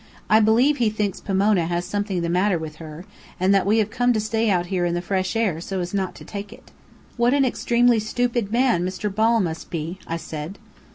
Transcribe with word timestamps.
I 0.31 0.39
believe 0.39 0.77
he 0.77 0.89
thinks 0.89 1.19
Pomona 1.19 1.67
has 1.67 1.85
something 1.85 2.21
the 2.23 2.27
matter 2.27 2.57
with 2.57 2.77
her, 2.77 3.05
and 3.39 3.53
that 3.53 3.67
we 3.67 3.77
have 3.77 3.91
come 3.91 4.13
to 4.13 4.19
stay 4.19 4.49
out 4.49 4.65
here 4.65 4.83
in 4.83 4.95
the 4.95 4.99
fresh 5.03 5.35
air 5.35 5.61
so 5.61 5.79
as 5.79 5.93
not 5.93 6.15
to 6.15 6.25
take 6.25 6.51
it." 6.51 6.71
"What 7.17 7.35
an 7.35 7.45
extremely 7.45 7.99
stupid 7.99 8.51
man 8.51 8.83
Mr. 8.83 9.13
Ball 9.13 9.39
must 9.39 9.69
be!" 9.69 9.99
I 10.07 10.17
said. 10.17 10.57